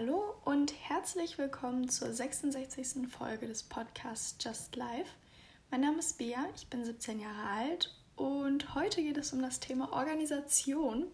[0.00, 3.06] Hallo und herzlich willkommen zur 66.
[3.10, 5.10] Folge des Podcasts Just Life.
[5.70, 9.60] Mein Name ist Bea, ich bin 17 Jahre alt und heute geht es um das
[9.60, 11.04] Thema Organisation.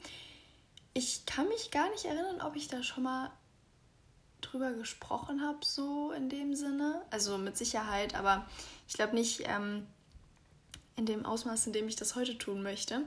[0.94, 3.32] Ich kann mich gar nicht erinnern, ob ich da schon mal
[4.40, 7.02] drüber gesprochen habe, so in dem Sinne.
[7.10, 8.46] Also mit Sicherheit, aber
[8.86, 9.84] ich glaube nicht ähm,
[10.94, 13.02] in dem Ausmaß, in dem ich das heute tun möchte.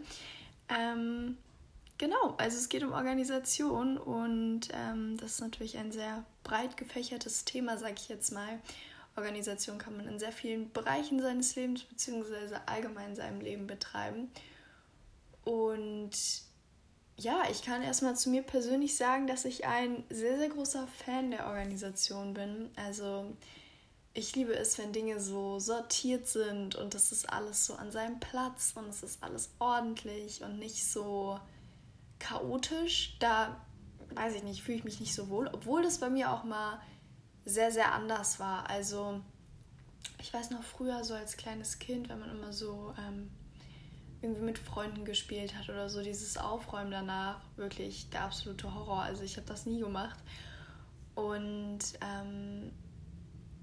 [0.67, 1.37] Ähm,
[1.99, 7.43] Genau, also es geht um Organisation und ähm, das ist natürlich ein sehr breit gefächertes
[7.43, 8.59] Thema, sage ich jetzt mal.
[9.17, 12.55] Organisation kann man in sehr vielen Bereichen seines Lebens bzw.
[12.67, 14.31] allgemein in seinem Leben betreiben.
[15.43, 16.11] Und
[17.17, 21.31] ja, ich kann erstmal zu mir persönlich sagen, dass ich ein sehr, sehr großer Fan
[21.31, 22.69] der Organisation bin.
[22.77, 23.25] Also
[24.13, 28.21] ich liebe es, wenn Dinge so sortiert sind und das ist alles so an seinem
[28.21, 31.37] Platz und es ist alles ordentlich und nicht so
[32.19, 33.17] chaotisch.
[33.19, 33.65] Da
[34.15, 36.79] weiß ich nicht, fühle ich mich nicht so wohl, obwohl das bei mir auch mal
[37.45, 38.69] sehr, sehr anders war.
[38.69, 39.21] Also
[40.21, 43.31] ich weiß noch früher so als kleines Kind, wenn man immer so ähm,
[44.21, 49.01] irgendwie mit Freunden gespielt hat oder so, dieses Aufräumen danach, wirklich der absolute Horror.
[49.01, 50.19] Also ich habe das nie gemacht.
[51.15, 52.71] Und ähm,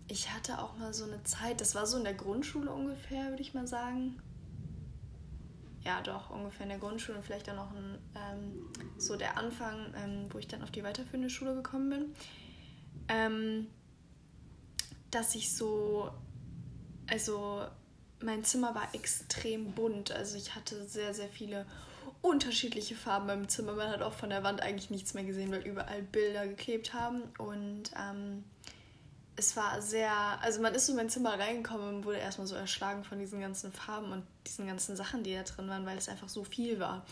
[0.08, 3.42] ich hatte auch mal so eine Zeit, das war so in der Grundschule ungefähr, würde
[3.42, 4.20] ich mal sagen,
[5.86, 8.66] ja doch ungefähr in der Grundschule und vielleicht dann noch ein, ähm,
[8.98, 12.14] so der Anfang, ähm, wo ich dann auf die weiterführende Schule gekommen bin,
[13.08, 13.66] ähm,
[15.10, 16.10] dass ich so,
[17.06, 17.64] also
[18.20, 21.66] mein Zimmer war extrem bunt, also ich hatte sehr, sehr viele
[22.22, 23.72] unterschiedliche Farben im Zimmer.
[23.72, 27.22] Man hat auch von der Wand eigentlich nichts mehr gesehen, weil überall Bilder geklebt haben.
[27.38, 28.44] Und ähm,
[29.36, 33.04] es war sehr, also man ist in mein Zimmer reingekommen und wurde erstmal so erschlagen
[33.04, 36.28] von diesen ganzen Farben und diesen ganzen Sachen, die da drin waren, weil es einfach
[36.28, 37.04] so viel war.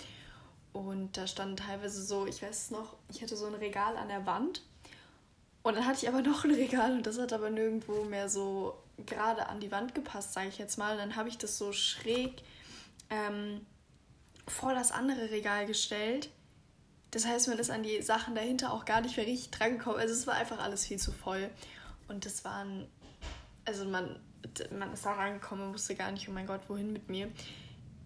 [0.72, 4.08] Und da stand teilweise so, ich weiß es noch, ich hatte so ein Regal an
[4.08, 4.62] der Wand
[5.64, 8.78] und dann hatte ich aber noch ein Regal und das hat aber nirgendwo mehr so
[9.06, 10.92] gerade an die Wand gepasst, sage ich jetzt mal.
[10.92, 12.42] Und dann habe ich das so schräg
[13.10, 13.66] ähm,
[14.46, 16.30] vor das andere Regal gestellt.
[17.10, 19.98] Das heißt, man ist an die Sachen dahinter auch gar nicht mehr richtig drangekommen.
[19.98, 21.50] Also es war einfach alles viel zu voll.
[22.08, 22.86] Und das waren,
[23.64, 24.18] also man,
[24.76, 27.30] man ist da rangekommen und wusste gar nicht, oh mein Gott, wohin mit mir.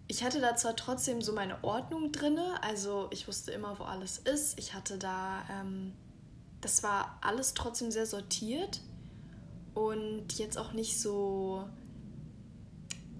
[0.07, 4.17] Ich hatte da zwar trotzdem so meine Ordnung drin, also ich wusste immer, wo alles
[4.17, 4.57] ist.
[4.57, 5.93] Ich hatte da, ähm,
[6.61, 8.81] das war alles trotzdem sehr sortiert
[9.75, 11.69] und jetzt auch nicht so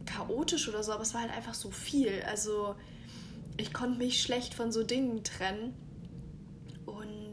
[0.06, 2.24] chaotisch oder so, aber es war halt einfach so viel.
[2.24, 2.76] Also
[3.58, 5.76] ich konnte mich schlecht von so Dingen trennen.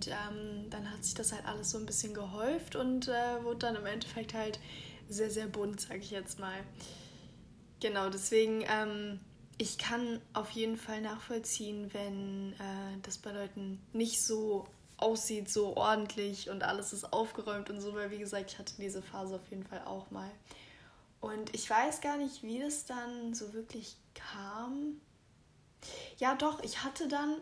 [0.09, 3.77] Ähm, dann hat sich das halt alles so ein bisschen gehäuft und äh, wurde dann
[3.77, 4.59] im Endeffekt halt
[5.09, 6.59] sehr, sehr bunt, sag ich jetzt mal.
[7.81, 9.21] Genau, deswegen, ähm,
[9.59, 14.67] ich kann auf jeden Fall nachvollziehen, wenn äh, das bei Leuten nicht so
[14.97, 19.03] aussieht, so ordentlich und alles ist aufgeräumt und so, weil wie gesagt, ich hatte diese
[19.03, 20.31] Phase auf jeden Fall auch mal.
[21.21, 25.01] Und ich weiß gar nicht, wie das dann so wirklich kam.
[26.19, 27.37] Ja, doch, ich hatte dann,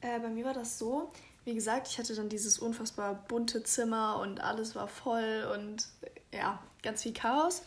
[0.00, 1.12] äh, bei mir war das so,
[1.44, 5.88] wie gesagt, ich hatte dann dieses unfassbar bunte Zimmer und alles war voll und
[6.32, 7.62] ja, ganz viel Chaos.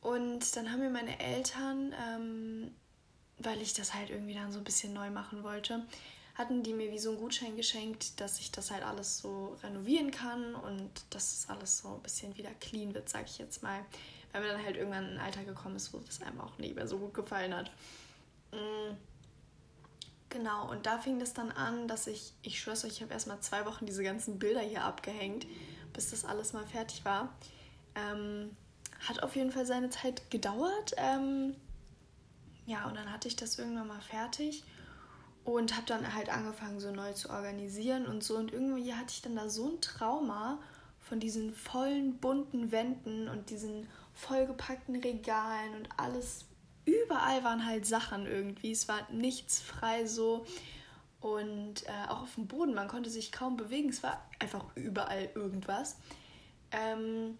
[0.00, 2.74] Und dann haben mir meine Eltern, ähm,
[3.38, 5.86] weil ich das halt irgendwie dann so ein bisschen neu machen wollte,
[6.34, 10.10] hatten die mir wie so einen Gutschein geschenkt, dass ich das halt alles so renovieren
[10.10, 13.84] kann und dass es alles so ein bisschen wieder clean wird, sag ich jetzt mal.
[14.32, 16.88] Weil mir dann halt irgendwann ein Alter gekommen ist, wo das einem auch nicht mehr
[16.88, 17.70] so gut gefallen hat.
[18.50, 18.96] Mm
[20.32, 23.40] Genau, und da fing das dann an, dass ich, ich schwör's euch, ich habe erstmal
[23.40, 25.46] zwei Wochen diese ganzen Bilder hier abgehängt,
[25.92, 27.34] bis das alles mal fertig war.
[27.94, 28.56] Ähm,
[29.06, 30.94] hat auf jeden Fall seine Zeit gedauert.
[30.96, 31.54] Ähm,
[32.64, 34.64] ja, und dann hatte ich das irgendwann mal fertig
[35.44, 38.36] und habe dann halt angefangen, so neu zu organisieren und so.
[38.36, 40.60] Und irgendwie hatte ich dann da so ein Trauma
[40.98, 46.46] von diesen vollen, bunten Wänden und diesen vollgepackten Regalen und alles
[46.84, 48.72] überall waren halt Sachen irgendwie.
[48.72, 50.46] Es war nichts frei so.
[51.20, 53.88] Und äh, auch auf dem Boden, man konnte sich kaum bewegen.
[53.90, 55.96] Es war einfach überall irgendwas.
[56.72, 57.38] Ähm,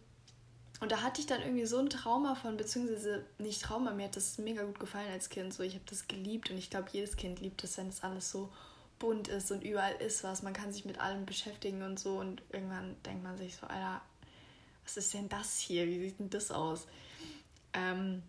[0.80, 4.16] und da hatte ich dann irgendwie so ein Trauma von, beziehungsweise nicht Trauma, mir hat
[4.16, 5.54] das mega gut gefallen als Kind.
[5.54, 8.30] So, ich habe das geliebt und ich glaube, jedes Kind liebt es, wenn es alles
[8.30, 8.50] so
[8.98, 10.42] bunt ist und überall ist was.
[10.42, 12.18] Man kann sich mit allem beschäftigen und so.
[12.18, 14.00] Und irgendwann denkt man sich so, Alter,
[14.84, 15.86] was ist denn das hier?
[15.86, 16.86] Wie sieht denn das aus?
[17.72, 18.22] Ähm,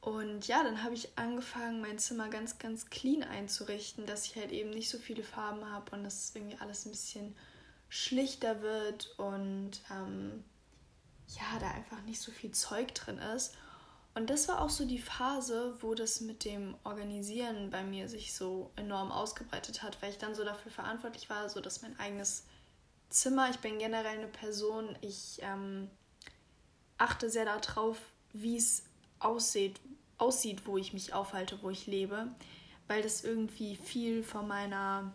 [0.00, 4.52] und ja, dann habe ich angefangen, mein Zimmer ganz, ganz clean einzurichten, dass ich halt
[4.52, 7.34] eben nicht so viele Farben habe und dass irgendwie alles ein bisschen
[7.88, 10.44] schlichter wird und ähm,
[11.28, 13.54] ja, da einfach nicht so viel Zeug drin ist.
[14.14, 18.34] Und das war auch so die Phase, wo das mit dem Organisieren bei mir sich
[18.34, 22.44] so enorm ausgebreitet hat, weil ich dann so dafür verantwortlich war, so dass mein eigenes
[23.10, 25.90] Zimmer, ich bin generell eine Person, ich ähm,
[26.98, 27.98] achte sehr darauf,
[28.32, 28.84] wie es
[29.18, 29.80] aussieht,
[30.18, 32.28] aussieht, wo ich mich aufhalte, wo ich lebe,
[32.86, 35.12] weil das irgendwie viel von meiner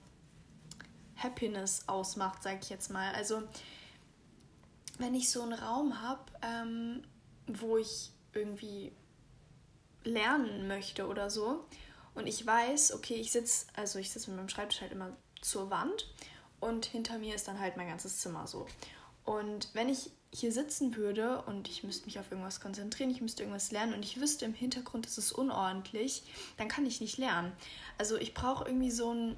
[1.16, 3.14] Happiness ausmacht, sage ich jetzt mal.
[3.14, 3.44] Also
[4.98, 7.04] wenn ich so einen Raum habe, ähm,
[7.48, 8.92] wo ich irgendwie
[10.04, 11.66] lernen möchte oder so
[12.16, 15.70] und ich weiß, okay, ich sitze, also ich sitze mit meinem Schreibtisch halt immer zur
[15.70, 16.10] Wand
[16.60, 18.68] und hinter mir ist dann halt mein ganzes Zimmer so.
[19.26, 23.44] Und wenn ich hier sitzen würde und ich müsste mich auf irgendwas konzentrieren, ich müsste
[23.44, 26.24] irgendwas lernen und ich wüsste im Hintergrund, es ist unordentlich,
[26.58, 27.52] dann kann ich nicht lernen.
[28.00, 29.38] Also ich brauche irgendwie so ein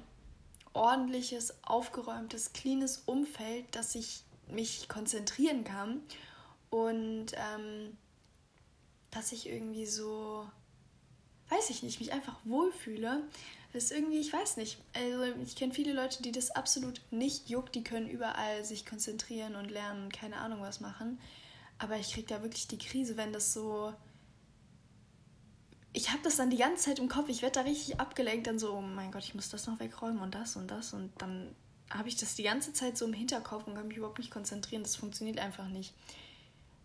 [0.72, 6.00] ordentliches, aufgeräumtes, cleanes Umfeld, dass ich mich konzentrieren kann
[6.70, 7.96] und ähm,
[9.10, 10.48] dass ich irgendwie so,
[11.50, 13.22] weiß ich nicht, mich einfach wohlfühle.
[13.76, 14.78] Das ist irgendwie, ich weiß nicht.
[14.94, 19.54] Also ich kenne viele Leute, die das absolut nicht juckt, die können überall sich konzentrieren
[19.54, 21.20] und lernen und keine Ahnung was machen.
[21.76, 23.92] Aber ich kriege da wirklich die Krise, wenn das so.
[25.92, 28.58] Ich habe das dann die ganze Zeit im Kopf, ich werde da richtig abgelenkt, dann
[28.58, 31.54] so, oh mein Gott, ich muss das noch wegräumen und das und das und dann
[31.90, 34.84] habe ich das die ganze Zeit so im Hinterkopf und kann mich überhaupt nicht konzentrieren.
[34.84, 35.92] Das funktioniert einfach nicht.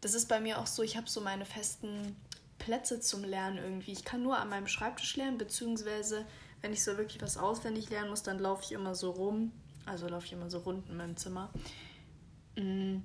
[0.01, 2.17] Das ist bei mir auch so, ich habe so meine festen
[2.59, 3.93] Plätze zum Lernen irgendwie.
[3.93, 6.25] Ich kann nur an meinem Schreibtisch lernen, beziehungsweise
[6.61, 9.51] wenn ich so wirklich was auswendig lernen muss, dann laufe ich immer so rum.
[9.85, 11.49] Also laufe ich immer so rund in meinem Zimmer.
[12.55, 12.97] Mm.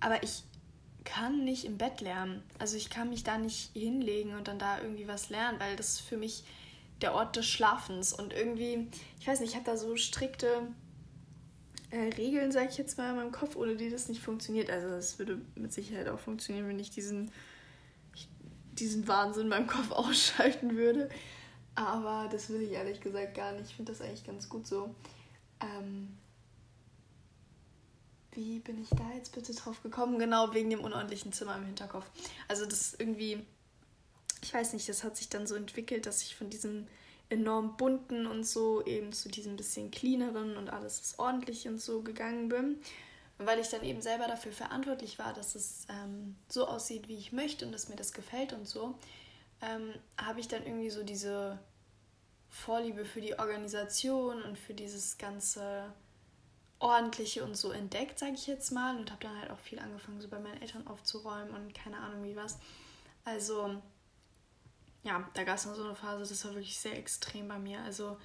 [0.00, 0.42] Aber ich
[1.04, 2.42] kann nicht im Bett lernen.
[2.58, 6.00] Also ich kann mich da nicht hinlegen und dann da irgendwie was lernen, weil das
[6.00, 6.44] für mich
[7.00, 8.12] der Ort des Schlafens.
[8.12, 8.88] Und irgendwie,
[9.20, 10.68] ich weiß nicht, ich habe da so strikte
[11.90, 14.70] äh, Regeln, sage ich jetzt mal, in meinem Kopf, ohne die das nicht funktioniert.
[14.70, 17.30] Also es würde mit Sicherheit auch funktionieren, wenn ich diesen,
[18.72, 21.08] diesen Wahnsinn in meinem Kopf ausschalten würde.
[21.74, 23.70] Aber das will ich ehrlich gesagt gar nicht.
[23.70, 24.94] Ich finde das eigentlich ganz gut so.
[25.60, 26.16] Ähm,
[28.32, 30.18] wie bin ich da jetzt bitte drauf gekommen?
[30.18, 32.06] Genau, wegen dem unordentlichen Zimmer im Hinterkopf.
[32.48, 33.44] Also das irgendwie,
[34.42, 36.86] ich weiß nicht, das hat sich dann so entwickelt, dass ich von diesem
[37.28, 42.02] enorm bunten und so eben zu diesem bisschen cleaneren und alles ist ordentlich und so
[42.02, 42.78] gegangen bin.
[43.38, 47.32] Weil ich dann eben selber dafür verantwortlich war, dass es ähm, so aussieht, wie ich
[47.32, 48.96] möchte und dass mir das gefällt und so,
[49.64, 51.58] ähm, habe ich dann irgendwie so diese
[52.50, 55.92] Vorliebe für die Organisation und für dieses ganze
[56.78, 60.20] ordentliche und so entdeckt, sage ich jetzt mal, und habe dann halt auch viel angefangen,
[60.20, 62.58] so bei meinen Eltern aufzuräumen und keine Ahnung wie was.
[63.24, 63.80] Also
[65.02, 67.80] ja, da gab es noch so eine Phase, das war wirklich sehr extrem bei mir.
[67.82, 68.18] Also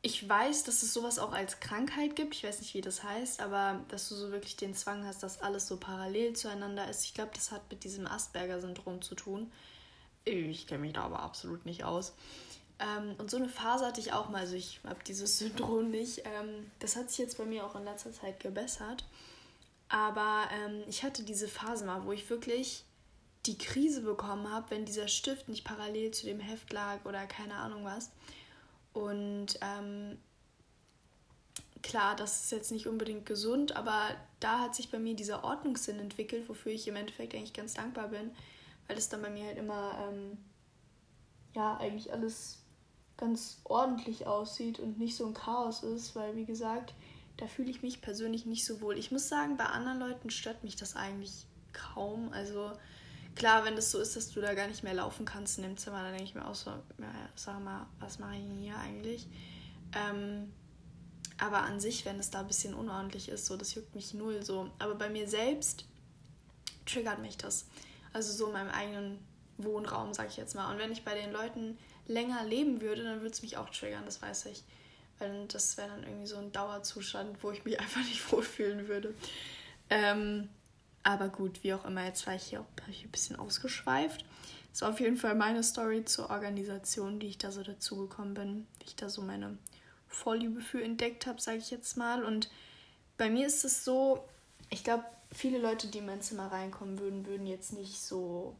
[0.00, 2.34] ich weiß, dass es sowas auch als Krankheit gibt.
[2.34, 5.42] Ich weiß nicht, wie das heißt, aber dass du so wirklich den Zwang hast, dass
[5.42, 7.04] alles so parallel zueinander ist.
[7.04, 9.50] Ich glaube, das hat mit diesem Asperger-Syndrom zu tun.
[10.24, 12.14] Ich kenne mich da aber absolut nicht aus.
[12.78, 14.40] Ähm, und so eine Phase hatte ich auch mal.
[14.40, 16.22] Also ich habe dieses Syndrom nicht.
[16.24, 19.04] Ähm, das hat sich jetzt bei mir auch in letzter Zeit gebessert.
[19.88, 22.84] Aber ähm, ich hatte diese Phase mal, wo ich wirklich
[23.46, 27.54] die Krise bekommen habe, wenn dieser Stift nicht parallel zu dem Heft lag oder keine
[27.54, 28.10] Ahnung was.
[28.92, 30.18] Und ähm,
[31.82, 35.98] klar, das ist jetzt nicht unbedingt gesund, aber da hat sich bei mir dieser Ordnungssinn
[35.98, 38.30] entwickelt, wofür ich im Endeffekt eigentlich ganz dankbar bin,
[38.86, 40.38] weil es dann bei mir halt immer, ähm,
[41.54, 42.62] ja, eigentlich alles
[43.16, 46.94] ganz ordentlich aussieht und nicht so ein Chaos ist, weil wie gesagt,
[47.36, 48.98] da fühle ich mich persönlich nicht so wohl.
[48.98, 52.32] Ich muss sagen, bei anderen Leuten stört mich das eigentlich kaum.
[52.32, 52.72] Also
[53.38, 55.76] klar, wenn das so ist, dass du da gar nicht mehr laufen kannst in dem
[55.76, 59.26] Zimmer, dann denke ich mir auch so, ja, sag mal, was mache ich hier eigentlich?
[59.94, 60.52] Ähm,
[61.38, 64.42] aber an sich, wenn es da ein bisschen unordentlich ist, so, das juckt mich null
[64.42, 64.70] so.
[64.80, 65.84] Aber bei mir selbst
[66.84, 67.66] triggert mich das.
[68.12, 69.18] Also so in meinem eigenen
[69.56, 70.72] Wohnraum, sag ich jetzt mal.
[70.72, 71.78] Und wenn ich bei den Leuten
[72.08, 74.64] länger leben würde, dann würde es mich auch triggern, das weiß ich.
[75.20, 79.14] Weil das wäre dann irgendwie so ein Dauerzustand, wo ich mich einfach nicht wohlfühlen würde.
[79.90, 80.48] Ähm,
[81.08, 84.26] aber gut, wie auch immer, jetzt war ich hier auch ein bisschen ausgeschweift.
[84.70, 88.66] Das war auf jeden Fall meine Story zur Organisation, die ich da so dazugekommen bin,
[88.78, 89.56] wie ich da so meine
[90.06, 92.22] Vorliebe für entdeckt habe, sage ich jetzt mal.
[92.22, 92.50] Und
[93.16, 94.22] bei mir ist es so,
[94.68, 98.54] ich glaube, viele Leute, die in mein Zimmer reinkommen würden, würden jetzt nicht so.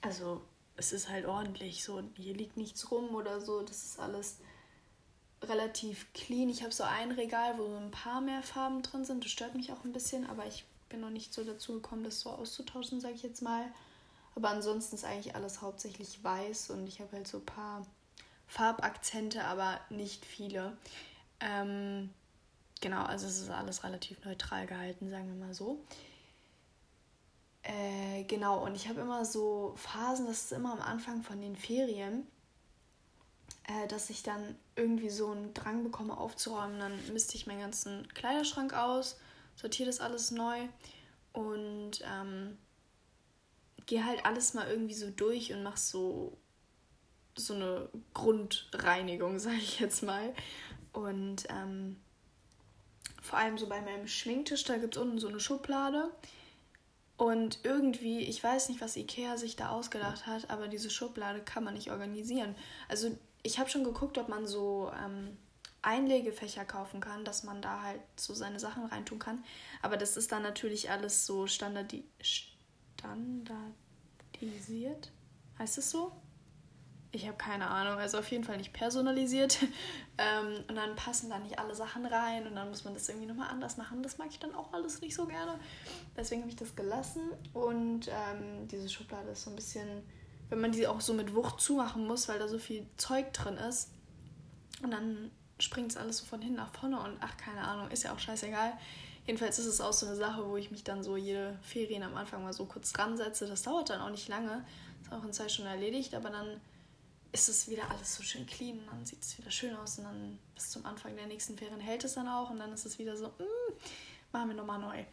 [0.00, 0.42] Also,
[0.76, 4.38] es ist halt ordentlich, so, hier liegt nichts rum oder so, das ist alles
[5.44, 6.48] relativ clean.
[6.48, 9.24] Ich habe so ein Regal, wo so ein paar mehr Farben drin sind.
[9.24, 12.20] Das stört mich auch ein bisschen, aber ich bin noch nicht so dazu gekommen, das
[12.20, 13.64] so auszutauschen, sage ich jetzt mal.
[14.34, 17.86] Aber ansonsten ist eigentlich alles hauptsächlich weiß und ich habe halt so ein paar
[18.46, 20.76] Farbakzente, aber nicht viele.
[21.40, 22.10] Ähm,
[22.80, 25.84] genau, also es ist alles relativ neutral gehalten, sagen wir mal so.
[27.62, 31.56] Äh, genau, und ich habe immer so Phasen, das ist immer am Anfang von den
[31.56, 32.26] Ferien,
[33.64, 36.78] äh, dass ich dann irgendwie so einen Drang bekomme aufzuräumen.
[36.78, 39.18] Dann misste ich meinen ganzen Kleiderschrank aus,
[39.60, 40.68] sortiere das alles neu
[41.32, 42.56] und ähm,
[43.86, 46.36] gehe halt alles mal irgendwie so durch und mache so,
[47.36, 50.32] so eine Grundreinigung, sage ich jetzt mal.
[50.92, 51.96] Und ähm,
[53.20, 56.10] vor allem so bei meinem Schminktisch, da gibt es unten so eine Schublade.
[57.16, 61.64] Und irgendwie, ich weiß nicht, was Ikea sich da ausgedacht hat, aber diese Schublade kann
[61.64, 62.54] man nicht organisieren.
[62.88, 65.36] Also ich habe schon geguckt, ob man so ähm,
[65.82, 69.44] Einlegefächer kaufen kann, dass man da halt so seine Sachen reintun kann.
[69.82, 75.12] Aber das ist dann natürlich alles so standardi standardisiert.
[75.58, 76.12] Heißt es so?
[77.10, 79.58] Ich habe keine Ahnung, also auf jeden Fall nicht personalisiert.
[80.18, 83.26] ähm, und dann passen da nicht alle Sachen rein und dann muss man das irgendwie
[83.26, 84.02] nochmal anders machen.
[84.02, 85.58] Das mag ich dann auch alles nicht so gerne.
[86.16, 87.22] Deswegen habe ich das gelassen.
[87.54, 90.02] Und ähm, diese Schublade ist so ein bisschen,
[90.50, 93.56] wenn man die auch so mit Wucht zumachen muss, weil da so viel Zeug drin
[93.56, 93.90] ist.
[94.82, 98.04] Und dann springt es alles so von hinten nach vorne und ach, keine Ahnung, ist
[98.04, 98.72] ja auch scheißegal.
[99.26, 102.16] Jedenfalls ist es auch so eine Sache, wo ich mich dann so jede Ferien am
[102.16, 103.46] Anfang mal so kurz dran setze.
[103.46, 104.64] Das dauert dann auch nicht lange.
[105.02, 106.60] Ist auch in Zeit schon erledigt, aber dann
[107.32, 110.04] ist es wieder alles so schön clean und dann sieht es wieder schön aus und
[110.04, 112.98] dann bis zum Anfang der nächsten Ferien hält es dann auch und dann ist es
[112.98, 113.74] wieder so, mm,
[114.32, 115.04] machen wir nochmal neu.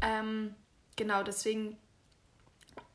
[0.00, 0.54] Ähm,
[0.94, 1.76] genau, deswegen,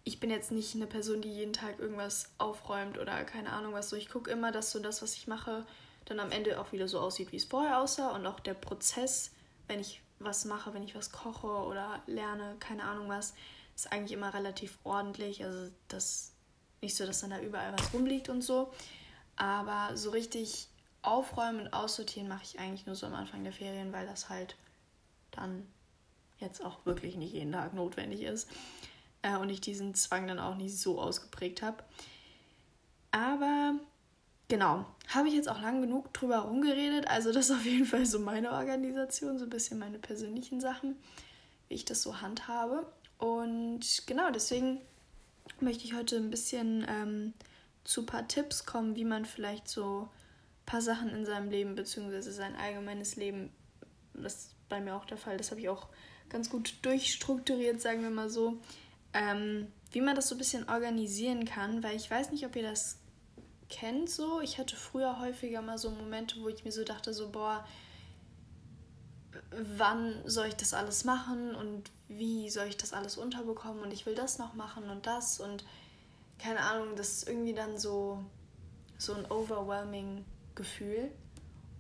[0.06, 3.90] ich bin jetzt nicht eine Person, die jeden Tag irgendwas aufräumt oder keine Ahnung was
[3.90, 3.98] so.
[3.98, 5.66] Ich gucke immer, dass so das, was ich mache,
[6.10, 9.32] dann am Ende auch wieder so aussieht, wie es vorher aussah und auch der Prozess,
[9.68, 13.34] wenn ich was mache, wenn ich was koche oder lerne, keine Ahnung was,
[13.76, 15.44] ist eigentlich immer relativ ordentlich.
[15.44, 16.32] Also das
[16.82, 18.72] nicht so, dass dann da überall was rumliegt und so.
[19.36, 20.68] Aber so richtig
[21.02, 24.56] aufräumen und aussortieren mache ich eigentlich nur so am Anfang der Ferien, weil das halt
[25.32, 25.68] dann
[26.40, 28.50] jetzt auch wirklich nicht jeden Tag notwendig ist.
[29.22, 31.84] Äh, und ich diesen Zwang dann auch nicht so ausgeprägt habe.
[33.12, 33.76] Aber
[34.48, 37.08] genau, habe ich jetzt auch lang genug drüber rumgeredet.
[37.08, 40.96] Also das ist auf jeden Fall so meine Organisation, so ein bisschen meine persönlichen Sachen,
[41.68, 42.86] wie ich das so handhabe.
[43.18, 44.82] Und genau, deswegen
[45.60, 47.34] möchte ich heute ein bisschen ähm,
[47.84, 51.76] zu ein paar Tipps kommen, wie man vielleicht so ein paar Sachen in seinem Leben
[51.76, 52.22] bzw.
[52.22, 53.52] sein allgemeines Leben,
[54.14, 55.88] das ist bei mir auch der Fall, das habe ich auch
[56.30, 58.60] ganz gut durchstrukturiert, sagen wir mal so,
[59.14, 62.64] ähm, wie man das so ein bisschen organisieren kann, weil ich weiß nicht, ob ihr
[62.64, 62.98] das
[63.70, 64.42] kennt so.
[64.42, 67.66] Ich hatte früher häufiger mal so Momente, wo ich mir so dachte, so, boah,
[69.52, 74.06] wann soll ich das alles machen und wie soll ich das alles unterbekommen und ich
[74.06, 75.66] will das noch machen und das und
[76.40, 78.24] keine Ahnung, das ist irgendwie dann so,
[78.98, 81.12] so ein overwhelming Gefühl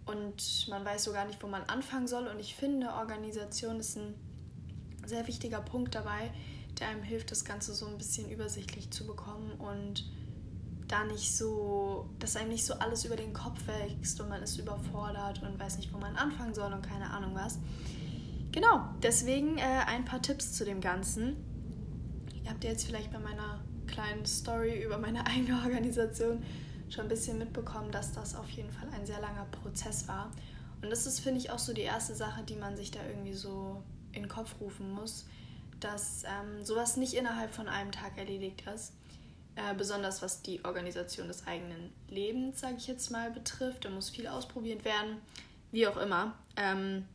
[0.06, 3.98] und man weiß so gar nicht, wo man anfangen soll und ich finde, Organisation ist
[3.98, 4.13] ein
[5.06, 6.32] sehr wichtiger Punkt dabei,
[6.79, 10.06] der einem hilft, das Ganze so ein bisschen übersichtlich zu bekommen und
[10.88, 14.58] da nicht so, dass einem nicht so alles über den Kopf wächst und man ist
[14.58, 17.60] überfordert und weiß nicht, wo man anfangen soll und keine Ahnung was.
[18.51, 21.36] Genau, deswegen äh, ein paar Tipps zu dem Ganzen.
[22.44, 26.44] Ihr habt jetzt vielleicht bei meiner kleinen Story über meine eigene Organisation
[26.89, 30.32] schon ein bisschen mitbekommen, dass das auf jeden Fall ein sehr langer Prozess war.
[30.82, 33.34] Und das ist, finde ich, auch so die erste Sache, die man sich da irgendwie
[33.34, 35.25] so in den Kopf rufen muss,
[35.82, 38.94] dass ähm, sowas nicht innerhalb von einem Tag erledigt ist
[39.57, 43.85] äh, besonders was die Organisation des eigenen Lebens, sage ich jetzt mal, betrifft.
[43.85, 45.17] Da muss viel ausprobiert werden,
[45.71, 46.37] wie auch immer.
[46.55, 47.07] Ähm,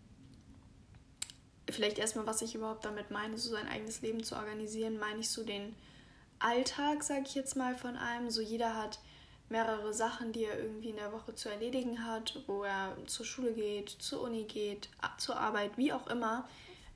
[1.70, 5.30] vielleicht erstmal, was ich überhaupt damit meine, so sein eigenes Leben zu organisieren, meine ich
[5.30, 5.76] so den
[6.40, 8.28] Alltag, sage ich jetzt mal, von einem.
[8.28, 8.98] So jeder hat
[9.48, 13.52] mehrere Sachen, die er irgendwie in der Woche zu erledigen hat, wo er zur Schule
[13.52, 16.48] geht, zur Uni geht, zur Arbeit, wie auch immer.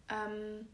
[0.08, 0.66] Ähm,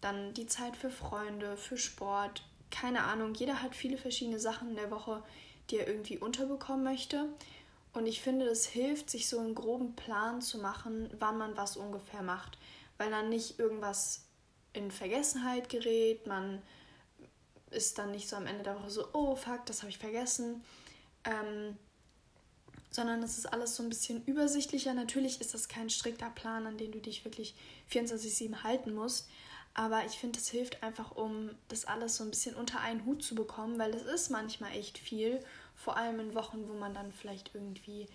[0.00, 2.44] dann die Zeit für Freunde, für Sport,
[2.74, 5.22] keine Ahnung, jeder hat viele verschiedene Sachen in der Woche,
[5.70, 7.28] die er irgendwie unterbekommen möchte.
[7.92, 11.76] Und ich finde, es hilft, sich so einen groben Plan zu machen, wann man was
[11.76, 12.58] ungefähr macht.
[12.98, 14.24] Weil dann nicht irgendwas
[14.72, 16.60] in Vergessenheit gerät, man
[17.70, 20.64] ist dann nicht so am Ende der Woche so, oh fuck, das habe ich vergessen.
[21.24, 21.76] Ähm,
[22.90, 24.94] sondern es ist alles so ein bisschen übersichtlicher.
[24.94, 27.54] Natürlich ist das kein strikter Plan, an den du dich wirklich
[27.90, 29.28] 24-7 halten musst.
[29.74, 33.22] Aber ich finde, es hilft einfach, um das alles so ein bisschen unter einen Hut
[33.22, 35.40] zu bekommen, weil es ist manchmal echt viel,
[35.74, 38.06] vor allem in Wochen, wo man dann vielleicht irgendwie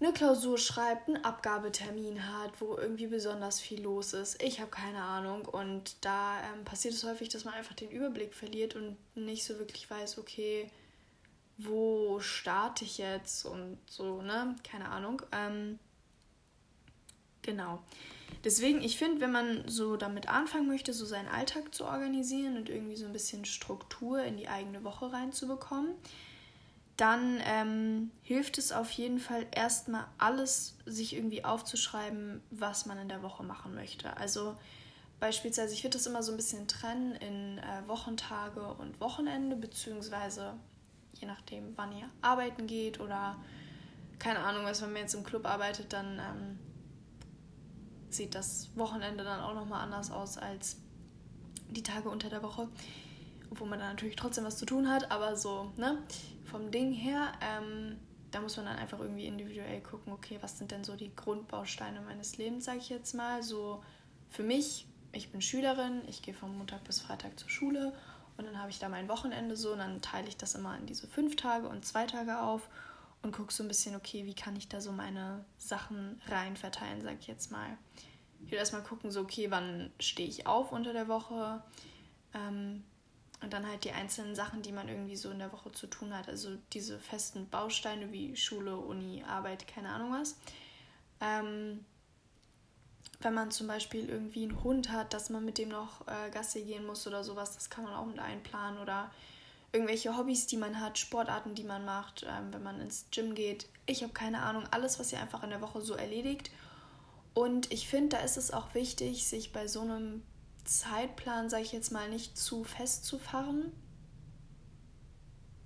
[0.00, 4.42] eine Klausur schreibt, einen Abgabetermin hat, wo irgendwie besonders viel los ist.
[4.42, 8.34] Ich habe keine Ahnung und da ähm, passiert es häufig, dass man einfach den Überblick
[8.34, 10.70] verliert und nicht so wirklich weiß, okay,
[11.56, 14.56] wo starte ich jetzt und so, ne?
[14.64, 15.22] Keine Ahnung.
[15.32, 15.78] Ähm,
[17.42, 17.80] Genau.
[18.44, 22.68] Deswegen, ich finde, wenn man so damit anfangen möchte, so seinen Alltag zu organisieren und
[22.68, 25.94] irgendwie so ein bisschen Struktur in die eigene Woche reinzubekommen,
[26.96, 33.08] dann ähm, hilft es auf jeden Fall erstmal alles sich irgendwie aufzuschreiben, was man in
[33.08, 34.16] der Woche machen möchte.
[34.16, 34.56] Also
[35.20, 40.54] beispielsweise, ich würde das immer so ein bisschen trennen in äh, Wochentage und Wochenende, beziehungsweise
[41.14, 43.36] je nachdem, wann ihr arbeiten geht oder
[44.18, 46.58] keine Ahnung, was wenn man jetzt im Club arbeitet, dann ähm,
[48.14, 50.76] sieht das Wochenende dann auch nochmal anders aus als
[51.70, 52.68] die Tage unter der Woche.
[53.50, 55.98] Obwohl man da natürlich trotzdem was zu tun hat, aber so, ne?
[56.44, 57.96] Vom Ding her, ähm,
[58.30, 62.00] da muss man dann einfach irgendwie individuell gucken, okay, was sind denn so die Grundbausteine
[62.00, 63.42] meines Lebens, sage ich jetzt mal.
[63.42, 63.82] So
[64.30, 67.92] für mich, ich bin Schülerin, ich gehe von Montag bis Freitag zur Schule
[68.36, 70.86] und dann habe ich da mein Wochenende so und dann teile ich das immer in
[70.86, 72.68] diese fünf Tage und zwei Tage auf
[73.22, 77.02] und gucke so ein bisschen, okay, wie kann ich da so meine Sachen rein verteilen,
[77.02, 77.78] sag ich jetzt mal.
[78.44, 81.62] Ich will erstmal gucken, so, okay, wann stehe ich auf unter der Woche
[82.34, 82.82] ähm,
[83.40, 86.16] und dann halt die einzelnen Sachen, die man irgendwie so in der Woche zu tun
[86.16, 86.28] hat.
[86.28, 90.36] Also diese festen Bausteine wie Schule, Uni, Arbeit, keine Ahnung was.
[91.20, 91.84] Ähm,
[93.20, 96.62] wenn man zum Beispiel irgendwie einen Hund hat, dass man mit dem noch äh, Gassi
[96.62, 99.12] gehen muss oder sowas, das kann man auch mit einplanen oder
[99.72, 103.68] irgendwelche Hobbys, die man hat, Sportarten, die man macht, ähm, wenn man ins Gym geht.
[103.86, 106.50] Ich habe keine Ahnung, alles, was ihr einfach in der Woche so erledigt.
[107.34, 110.22] Und ich finde, da ist es auch wichtig, sich bei so einem
[110.64, 113.72] Zeitplan, sage ich jetzt mal, nicht zu festzufahren.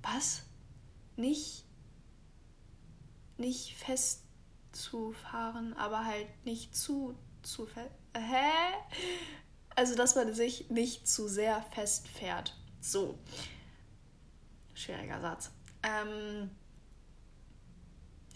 [0.03, 0.43] Was?
[1.17, 1.65] Nicht,
[3.37, 7.91] nicht festzufahren, aber halt nicht zu, zu fest.
[8.17, 8.53] Hä?
[9.75, 12.57] Also, dass man sich nicht zu sehr festfährt.
[12.81, 13.19] So
[14.76, 15.50] schwieriger Satz.
[15.83, 16.50] Ähm,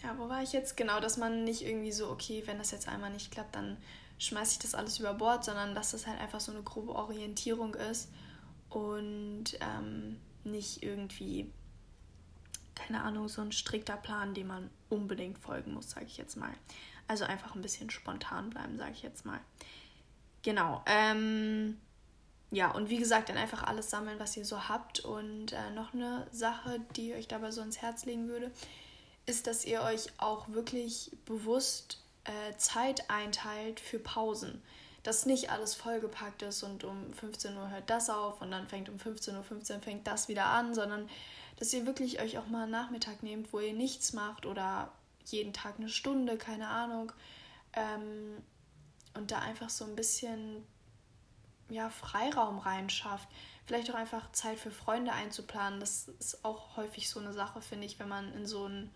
[0.03, 0.75] ja, wo war ich jetzt?
[0.75, 3.77] Genau, dass man nicht irgendwie so, okay, wenn das jetzt einmal nicht klappt, dann
[4.17, 7.75] schmeiße ich das alles über Bord, sondern dass das halt einfach so eine grobe Orientierung
[7.75, 8.09] ist
[8.69, 11.51] und ähm, nicht irgendwie,
[12.75, 16.53] keine Ahnung, so ein strikter Plan, dem man unbedingt folgen muss, sage ich jetzt mal.
[17.07, 19.39] Also einfach ein bisschen spontan bleiben, sage ich jetzt mal.
[20.43, 20.83] Genau.
[20.85, 21.77] Ähm,
[22.51, 24.99] ja, und wie gesagt, dann einfach alles sammeln, was ihr so habt.
[24.99, 28.51] Und äh, noch eine Sache, die euch dabei so ins Herz legen würde,
[29.25, 34.61] ist, dass ihr euch auch wirklich bewusst äh, Zeit einteilt für Pausen.
[35.01, 38.89] Dass nicht alles vollgepackt ist und um 15 Uhr hört das auf und dann fängt
[38.89, 41.09] um 15.15 Uhr 15 fängt das wieder an, sondern
[41.57, 44.91] dass ihr wirklich euch auch mal einen Nachmittag nehmt, wo ihr nichts macht oder
[45.25, 47.13] jeden Tag eine Stunde, keine Ahnung.
[47.73, 48.43] Ähm,
[49.13, 50.63] und da einfach so ein bisschen
[51.71, 53.27] ja, Freiraum reinschafft.
[53.65, 55.79] Vielleicht auch einfach Zeit für Freunde einzuplanen.
[55.79, 58.91] Das ist auch häufig so eine Sache, finde ich, wenn man in so einen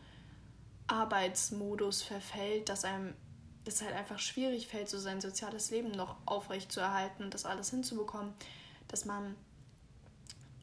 [0.87, 3.13] Arbeitsmodus verfällt, dass einem
[3.63, 7.45] das halt einfach schwierig fällt, so sein soziales Leben noch aufrecht zu erhalten und das
[7.45, 8.33] alles hinzubekommen,
[8.87, 9.35] dass man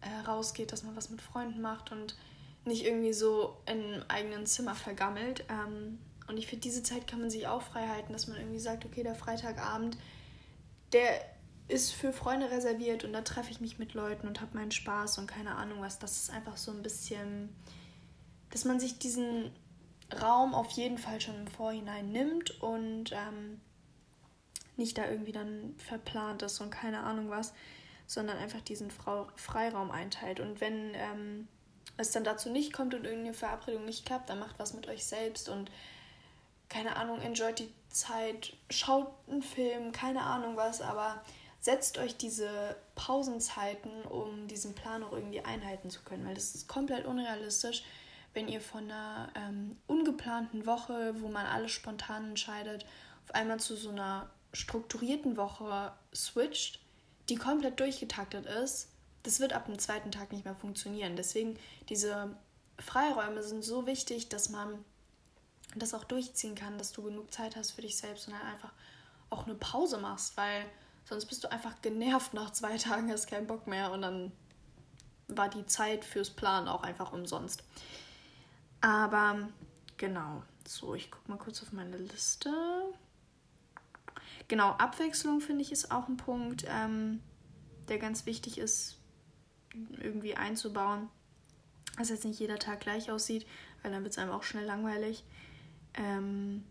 [0.03, 2.17] äh, rausgeht, dass man was mit Freunden macht und
[2.65, 5.45] nicht irgendwie so im eigenen Zimmer vergammelt.
[5.49, 5.99] Ähm,
[6.29, 8.85] und ich finde, diese Zeit kann man sich auch frei halten, dass man irgendwie sagt,
[8.85, 9.97] okay, der Freitagabend,
[10.93, 11.21] der
[11.69, 15.19] ist für Freunde reserviert und da treffe ich mich mit Leuten und habe meinen Spaß
[15.19, 15.99] und keine Ahnung was.
[15.99, 17.49] Das ist einfach so ein bisschen,
[18.51, 19.53] dass man sich diesen
[20.21, 23.61] Raum auf jeden Fall schon im Vorhinein nimmt und ähm,
[24.77, 27.55] nicht da irgendwie dann verplant ist und keine Ahnung was,
[28.07, 30.41] sondern einfach diesen Freiraum einteilt.
[30.41, 31.49] Und wenn ähm,
[31.97, 35.05] es dann dazu nicht kommt und irgendeine Verabredung nicht klappt, dann macht was mit euch
[35.05, 35.71] selbst und
[36.69, 41.23] keine Ahnung, enjoyt die Zeit, schaut einen Film, keine Ahnung was, aber
[41.63, 46.69] setzt euch diese Pausenzeiten, um diesen Plan auch irgendwie einhalten zu können, weil das ist
[46.69, 47.85] komplett unrealistisch,
[48.35, 52.85] wenn ihr von einer ähm, ungeplanten Woche, wo man alles spontan entscheidet,
[53.25, 56.81] auf einmal zu so einer strukturierten Woche switcht,
[57.29, 58.89] die komplett durchgetaktet ist.
[59.23, 61.15] Das wird ab dem zweiten Tag nicht mehr funktionieren.
[61.15, 61.57] Deswegen
[61.89, 62.37] diese
[62.81, 64.85] Freiräume sind so wichtig, dass man
[65.77, 68.73] das auch durchziehen kann, dass du genug Zeit hast für dich selbst und dann einfach
[69.31, 70.67] auch eine Pause machst, weil
[71.05, 74.33] Sonst bist du einfach genervt nach zwei Tagen, hast keinen Bock mehr und dann
[75.29, 77.65] war die Zeit fürs Planen auch einfach umsonst.
[78.81, 79.49] Aber
[79.97, 82.51] genau, so, ich gucke mal kurz auf meine Liste.
[84.49, 87.21] Genau, Abwechslung finde ich ist auch ein Punkt, ähm,
[87.89, 88.99] der ganz wichtig ist,
[89.99, 91.09] irgendwie einzubauen.
[91.97, 93.47] Dass jetzt nicht jeder Tag gleich aussieht,
[93.83, 95.25] weil dann wird es einem auch schnell langweilig.
[95.95, 96.65] Ähm,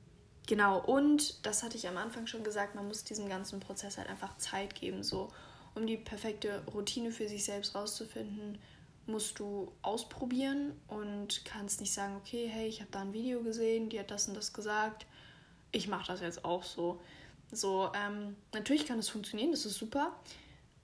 [0.52, 4.10] Genau, und das hatte ich am Anfang schon gesagt, man muss diesem ganzen Prozess halt
[4.10, 5.30] einfach Zeit geben, so
[5.76, 8.60] um die perfekte Routine für sich selbst rauszufinden,
[9.06, 13.88] musst du ausprobieren und kannst nicht sagen, okay, hey, ich habe da ein Video gesehen,
[13.88, 15.06] die hat das und das gesagt,
[15.72, 17.00] ich mache das jetzt auch so.
[17.54, 20.20] So, ähm, natürlich kann es funktionieren, das ist super.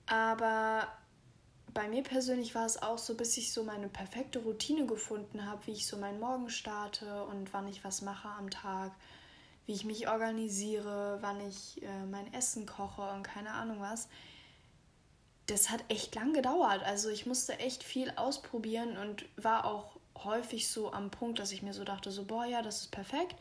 [0.05, 0.87] Aber
[1.73, 5.67] bei mir persönlich war es auch so, bis ich so meine perfekte Routine gefunden habe,
[5.67, 8.93] wie ich so meinen Morgen starte und wann ich was mache am Tag,
[9.67, 14.07] wie ich mich organisiere, wann ich äh, mein Essen koche und keine Ahnung was.
[15.45, 16.83] Das hat echt lang gedauert.
[16.83, 21.61] Also ich musste echt viel ausprobieren und war auch häufig so am Punkt, dass ich
[21.61, 23.35] mir so dachte, so, boah, ja, das ist perfekt.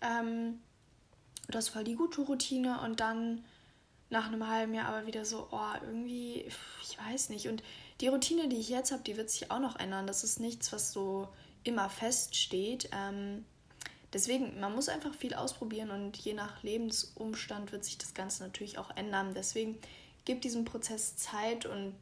[0.00, 0.60] Ähm,
[1.48, 3.44] das war die gute Routine und dann
[4.10, 6.46] nach einem halben Jahr aber wieder so, oh, irgendwie,
[6.82, 7.48] ich weiß nicht.
[7.48, 7.62] Und
[8.00, 10.06] die Routine, die ich jetzt habe, die wird sich auch noch ändern.
[10.06, 11.28] Das ist nichts, was so
[11.64, 12.90] immer feststeht.
[12.92, 13.46] Ähm,
[14.14, 18.78] deswegen, man muss einfach viel ausprobieren und je nach Lebensumstand wird sich das Ganze natürlich
[18.78, 19.34] auch ändern.
[19.34, 19.78] Deswegen
[20.24, 21.94] gibt diesem Prozess Zeit und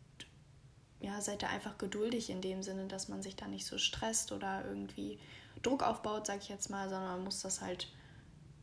[1.00, 4.30] ja, seid da einfach geduldig in dem Sinne, dass man sich da nicht so stresst
[4.30, 5.18] oder irgendwie
[5.62, 7.88] Druck aufbaut, sag ich jetzt mal, sondern man muss das halt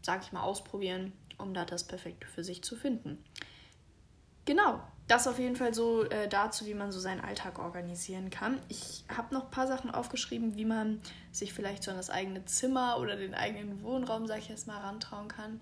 [0.02, 3.24] sag ich mal, ausprobieren, um da das Perfekte für sich zu finden.
[4.46, 8.62] Genau, das auf jeden Fall so äh, dazu, wie man so seinen Alltag organisieren kann.
[8.70, 12.46] Ich habe noch ein paar Sachen aufgeschrieben, wie man sich vielleicht so an das eigene
[12.46, 15.60] Zimmer oder den eigenen Wohnraum, sag ich jetzt mal, rantrauen kann.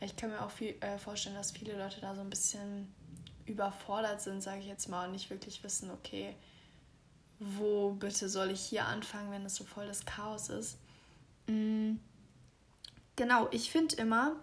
[0.00, 2.92] Ich kann mir auch viel, äh, vorstellen, dass viele Leute da so ein bisschen
[3.46, 6.34] überfordert sind, sage ich jetzt mal, und nicht wirklich wissen, okay,
[7.38, 10.78] wo bitte soll ich hier anfangen, wenn es so voll das Chaos ist.
[11.46, 11.96] Mm
[13.20, 14.36] Genau, ich finde immer,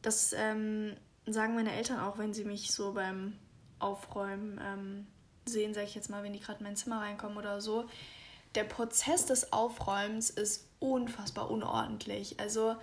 [0.00, 3.34] das ähm, sagen meine Eltern auch, wenn sie mich so beim
[3.78, 5.06] Aufräumen ähm,
[5.46, 7.86] sehen, sage ich jetzt mal, wenn die gerade in mein Zimmer reinkommen oder so.
[8.54, 12.38] Der Prozess des Aufräumens ist unfassbar unordentlich.
[12.40, 12.76] Also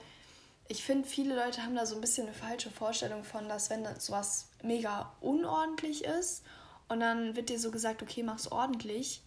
[0.68, 3.84] ich finde, viele Leute haben da so ein bisschen eine falsche Vorstellung von, dass wenn
[3.84, 6.44] das sowas mega unordentlich ist
[6.88, 9.22] und dann wird dir so gesagt, okay, mach's ordentlich,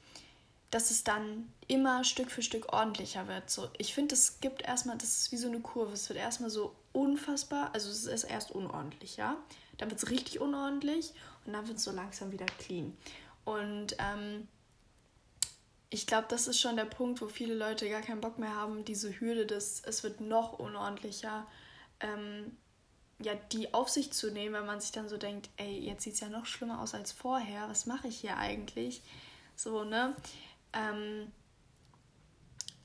[0.70, 3.48] dass es dann immer Stück für Stück ordentlicher wird.
[3.48, 5.92] So, ich finde, es gibt erstmal, das ist wie so eine Kurve.
[5.92, 9.36] Es wird erstmal so unfassbar, also es ist erst unordentlich, ja.
[9.78, 11.14] Dann wird es richtig unordentlich
[11.46, 12.96] und dann wird es so langsam wieder clean.
[13.44, 14.46] Und ähm,
[15.90, 18.84] ich glaube, das ist schon der Punkt, wo viele Leute gar keinen Bock mehr haben,
[18.84, 21.46] diese Hürde des, es wird noch unordentlicher,
[22.00, 22.56] ähm,
[23.20, 26.14] ja, die auf sich zu nehmen, wenn man sich dann so denkt, ey, jetzt sieht
[26.14, 29.02] es ja noch schlimmer aus als vorher, was mache ich hier eigentlich?
[29.56, 30.14] So, ne?
[30.72, 31.32] Ähm,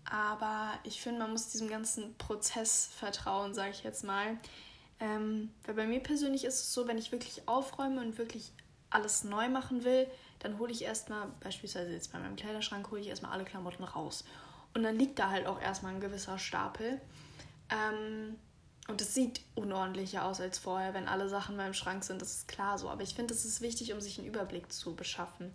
[0.06, 4.38] aber ich finde, man muss diesem ganzen Prozess vertrauen, sage ich jetzt mal.
[5.00, 8.52] Ähm, weil bei mir persönlich ist es so, wenn ich wirklich aufräume und wirklich
[8.90, 10.08] alles neu machen will,
[10.40, 14.24] dann hole ich erstmal, beispielsweise jetzt bei meinem Kleiderschrank, hole ich erstmal alle Klamotten raus.
[14.74, 17.02] Und dann liegt da halt auch erstmal ein gewisser Stapel.
[17.70, 18.36] Ähm,
[18.88, 22.36] und es sieht unordentlicher aus als vorher, wenn alle Sachen in meinem Schrank sind, das
[22.36, 22.90] ist klar so.
[22.90, 25.54] Aber ich finde, es ist wichtig, um sich einen Überblick zu beschaffen.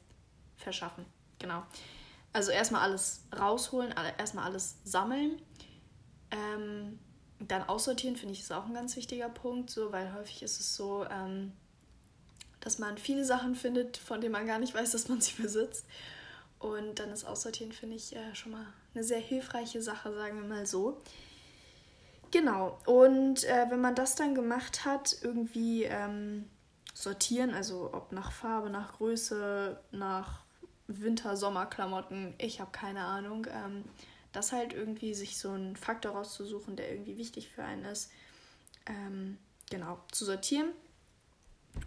[0.57, 1.05] Verschaffen,
[1.39, 1.63] genau.
[2.33, 5.41] Also erstmal alles rausholen, erstmal alles sammeln.
[6.31, 6.99] Ähm,
[7.41, 10.75] dann aussortieren finde ich ist auch ein ganz wichtiger Punkt, so, weil häufig ist es
[10.77, 11.53] so, ähm,
[12.61, 15.87] dass man viele Sachen findet, von denen man gar nicht weiß, dass man sie besitzt.
[16.59, 20.49] Und dann ist Aussortieren, finde ich, äh, schon mal eine sehr hilfreiche Sache, sagen wir
[20.49, 21.01] mal so.
[22.31, 26.51] Genau, und äh, wenn man das dann gemacht hat, irgendwie ähm,
[26.93, 30.43] sortieren, also ob nach Farbe, nach Größe, nach
[30.89, 33.47] Winter-Sommer-Klamotten, ich habe keine Ahnung.
[33.51, 33.85] Ähm,
[34.33, 38.11] das halt irgendwie sich so einen Faktor rauszusuchen, der irgendwie wichtig für einen ist,
[38.87, 39.39] ähm,
[39.71, 40.71] genau, zu sortieren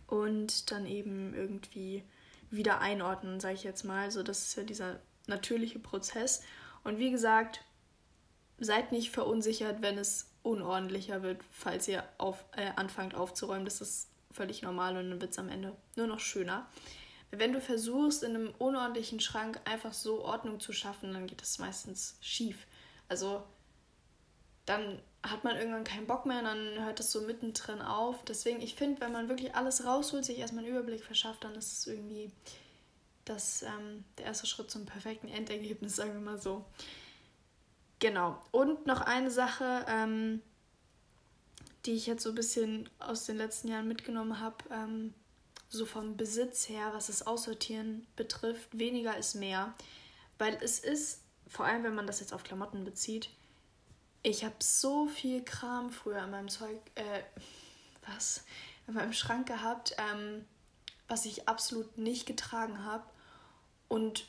[0.07, 2.03] und dann eben irgendwie
[2.49, 4.03] wieder einordnen, sage ich jetzt mal.
[4.03, 6.41] Also das ist ja dieser natürliche Prozess.
[6.83, 7.63] Und wie gesagt,
[8.59, 13.65] seid nicht verunsichert, wenn es unordentlicher wird, falls ihr auf, äh, anfangt aufzuräumen.
[13.65, 16.67] Das ist völlig normal und dann wird es am Ende nur noch schöner.
[17.31, 21.59] Wenn du versuchst, in einem unordentlichen Schrank einfach so Ordnung zu schaffen, dann geht das
[21.59, 22.67] meistens schief.
[23.07, 23.43] Also
[24.65, 28.23] dann hat man irgendwann keinen Bock mehr dann hört das so mittendrin auf.
[28.25, 31.71] Deswegen, ich finde, wenn man wirklich alles rausholt, sich erstmal einen Überblick verschafft, dann ist
[31.71, 32.31] es irgendwie
[33.25, 36.65] das, ähm, der erste Schritt zum perfekten Endergebnis, sagen wir mal so.
[37.99, 38.41] Genau.
[38.51, 40.41] Und noch eine Sache, ähm,
[41.85, 44.57] die ich jetzt so ein bisschen aus den letzten Jahren mitgenommen habe.
[44.71, 45.13] Ähm,
[45.71, 49.73] so vom Besitz her, was das Aussortieren betrifft, weniger ist mehr.
[50.37, 53.29] Weil es ist, vor allem wenn man das jetzt auf Klamotten bezieht,
[54.21, 57.23] ich habe so viel Kram früher in meinem Zeug, äh,
[58.05, 58.43] was,
[58.87, 60.45] in meinem Schrank gehabt, ähm,
[61.07, 63.05] was ich absolut nicht getragen habe.
[63.87, 64.25] Und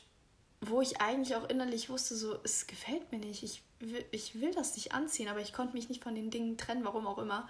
[0.61, 4.53] wo ich eigentlich auch innerlich wusste, so, es gefällt mir nicht, ich will, ich will
[4.53, 7.49] das nicht anziehen, aber ich konnte mich nicht von den Dingen trennen, warum auch immer.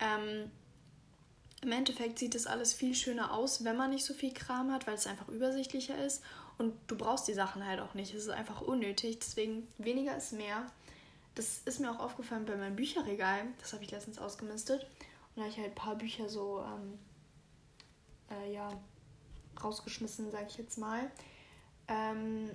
[0.00, 0.50] Ähm,
[1.62, 4.86] im Endeffekt sieht es alles viel schöner aus, wenn man nicht so viel Kram hat,
[4.86, 6.22] weil es einfach übersichtlicher ist.
[6.56, 8.14] Und du brauchst die Sachen halt auch nicht.
[8.14, 9.18] Es ist einfach unnötig.
[9.18, 10.66] Deswegen weniger ist mehr.
[11.34, 13.46] das ist mir auch aufgefallen bei meinem Bücherregal.
[13.60, 14.82] Das habe ich letztens ausgemistet.
[14.82, 16.98] Und da habe ich halt ein paar Bücher so, ähm,
[18.30, 18.70] äh, ja,
[19.62, 21.10] rausgeschmissen, sage ich jetzt mal.
[21.88, 22.50] Ähm,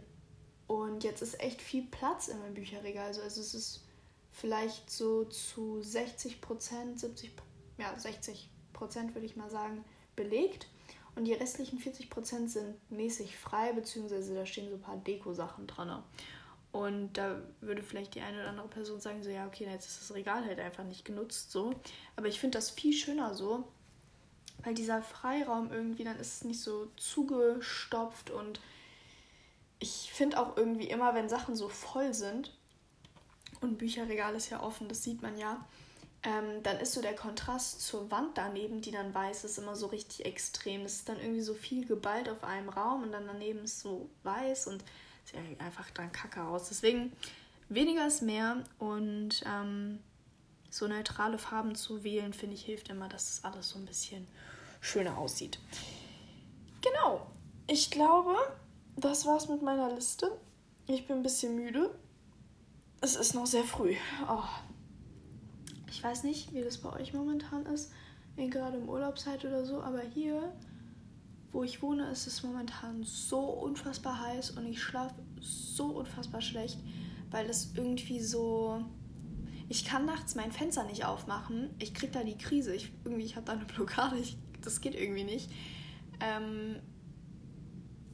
[0.67, 3.07] und jetzt ist echt viel Platz in meinem Bücherregal.
[3.07, 3.83] Also, also es ist
[4.31, 7.29] vielleicht so zu 60 Prozent, 70%,
[7.77, 9.83] ja, 60 Prozent würde ich mal sagen,
[10.15, 10.67] belegt.
[11.15, 15.65] Und die restlichen 40 Prozent sind mäßig frei, beziehungsweise da stehen so ein paar Deko-Sachen
[15.65, 16.03] dran.
[16.73, 20.01] Und da würde vielleicht die eine oder andere Person sagen, so ja, okay, jetzt ist
[20.01, 21.73] das Regal halt einfach nicht genutzt so.
[22.17, 23.63] Aber ich finde das viel schöner so,
[24.63, 28.59] weil dieser Freiraum irgendwie, dann ist es nicht so zugestopft und
[29.79, 32.51] ich finde auch irgendwie immer, wenn Sachen so voll sind
[33.61, 35.65] und Bücherregal ist ja offen, das sieht man ja,
[36.25, 39.87] ähm, dann ist so der Kontrast zur Wand daneben, die dann weiß ist, immer so
[39.87, 40.83] richtig extrem.
[40.83, 44.09] Das ist dann irgendwie so viel geballt auf einem Raum und dann daneben ist so
[44.23, 44.83] weiß und
[45.23, 46.69] sieht einfach dann kacke aus.
[46.69, 47.13] Deswegen
[47.69, 49.99] weniger ist mehr und ähm,
[50.71, 54.27] so neutrale Farben zu wählen, finde ich, hilft immer, dass das alles so ein bisschen
[54.81, 55.59] schöner aussieht.
[56.81, 57.27] Genau,
[57.67, 58.35] ich glaube,
[58.95, 60.31] das war's mit meiner Liste.
[60.87, 61.93] Ich bin ein bisschen müde.
[63.01, 63.95] Es ist noch sehr früh.
[64.27, 64.43] Oh.
[65.95, 67.93] Ich weiß nicht, wie das bei euch momentan ist,
[68.35, 70.51] gerade im Urlaub seid oder so, aber hier,
[71.53, 76.79] wo ich wohne, ist es momentan so unfassbar heiß und ich schlafe so unfassbar schlecht,
[77.31, 78.83] weil es irgendwie so.
[79.69, 81.69] Ich kann nachts mein Fenster nicht aufmachen.
[81.79, 82.75] Ich krieg da die Krise.
[82.75, 84.17] Ich, irgendwie, ich habe da eine Blockade.
[84.17, 85.49] Ich, das geht irgendwie nicht.
[86.19, 86.75] Ähm,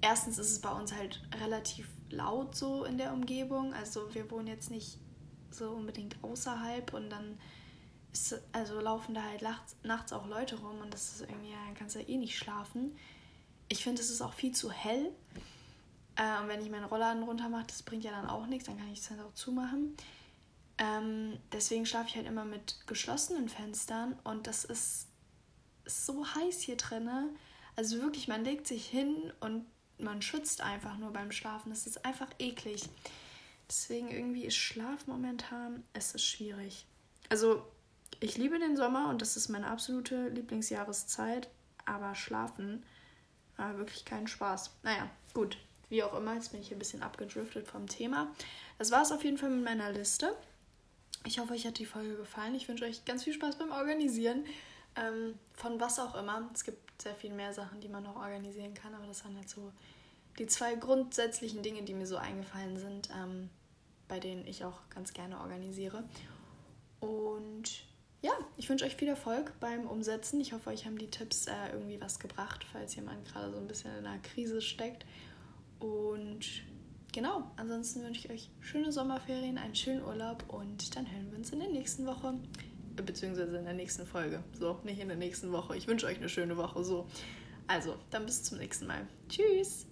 [0.01, 3.73] erstens ist es bei uns halt relativ laut so in der Umgebung.
[3.73, 4.99] Also wir wohnen jetzt nicht
[5.49, 7.39] so unbedingt außerhalb und dann
[8.11, 11.75] ist, also laufen da halt nachts, nachts auch Leute rum und das ist irgendwie, dann
[11.75, 12.97] kannst du ja eh nicht schlafen.
[13.69, 15.11] Ich finde, es ist auch viel zu hell.
[16.17, 18.77] Äh, und wenn ich meinen Rollladen runter mache, das bringt ja dann auch nichts, dann
[18.77, 19.95] kann ich es halt auch zumachen.
[20.77, 25.07] Ähm, deswegen schlafe ich halt immer mit geschlossenen Fenstern und das ist
[25.85, 27.29] so heiß hier drinne.
[27.75, 29.65] Also wirklich, man legt sich hin und
[29.97, 31.69] man schützt einfach nur beim Schlafen.
[31.69, 32.89] Das ist einfach eklig.
[33.69, 36.85] Deswegen irgendwie ist Schlaf momentan, es ist schwierig.
[37.29, 37.65] Also
[38.21, 41.49] ich liebe den Sommer und das ist meine absolute Lieblingsjahreszeit,
[41.85, 42.85] aber schlafen
[43.57, 44.71] war wirklich keinen Spaß.
[44.83, 45.57] Naja, gut,
[45.89, 48.31] wie auch immer, jetzt bin ich ein bisschen abgedriftet vom Thema.
[48.77, 50.35] Das war es auf jeden Fall mit meiner Liste.
[51.25, 52.55] Ich hoffe, euch hat die Folge gefallen.
[52.55, 54.45] Ich wünsche euch ganz viel Spaß beim Organisieren.
[54.95, 56.49] Ähm, von was auch immer.
[56.53, 59.55] Es gibt sehr viel mehr Sachen, die man noch organisieren kann, aber das waren jetzt
[59.55, 59.71] so
[60.37, 63.49] die zwei grundsätzlichen Dinge, die mir so eingefallen sind, ähm,
[64.07, 66.03] bei denen ich auch ganz gerne organisiere.
[66.99, 67.83] Und
[68.21, 70.39] ja, ich wünsche euch viel Erfolg beim Umsetzen.
[70.41, 73.67] Ich hoffe, euch haben die Tipps äh, irgendwie was gebracht, falls jemand gerade so ein
[73.67, 75.05] bisschen in einer Krise steckt.
[75.79, 76.45] Und
[77.11, 81.49] genau, ansonsten wünsche ich euch schöne Sommerferien, einen schönen Urlaub und dann hören wir uns
[81.49, 82.35] in der nächsten Woche.
[82.95, 84.43] Beziehungsweise in der nächsten Folge.
[84.59, 85.75] So, nicht in der nächsten Woche.
[85.75, 86.83] Ich wünsche euch eine schöne Woche.
[86.83, 87.07] So.
[87.65, 89.07] Also, dann bis zum nächsten Mal.
[89.29, 89.90] Tschüss!